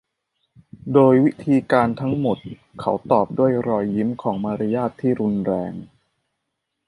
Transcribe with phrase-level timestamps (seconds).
[0.93, 2.37] โดยวิธีการทั้งหมด
[2.81, 5.73] เขาตอบด้วยรอยยิ้มของมารยาทที่รุนแรง